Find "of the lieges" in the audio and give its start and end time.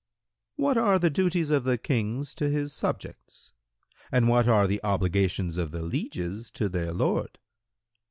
5.57-6.49